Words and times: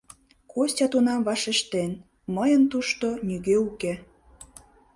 Костя 0.51 0.85
тунам 0.91 1.21
вашештен: 1.27 1.91
«Мыйын 2.35 2.63
тушто 2.71 3.07
нигӧ 3.27 3.55
уке. 3.69 3.93